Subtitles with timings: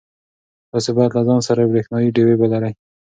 [0.71, 2.73] تاسي باید له ځان سره برېښنایی ډېوې ولرئ.